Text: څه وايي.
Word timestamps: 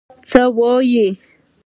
څه 0.29 0.41
وايي. 0.57 1.07